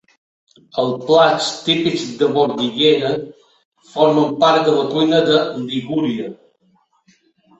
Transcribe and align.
Els 0.83 0.93
plats 1.09 1.49
típics 1.65 2.05
de 2.21 2.29
Bordighera 2.37 3.11
formen 3.91 4.33
part 4.45 4.65
de 4.69 4.73
la 4.79 4.85
cuina 4.95 5.19
de 5.27 5.37
Ligúria. 5.67 6.31